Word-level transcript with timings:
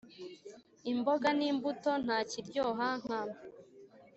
imboga 0.91 1.27
n’imbuto 1.37 1.91
nta 2.03 2.17
kiryoha 2.29 2.87
nka 3.01 3.21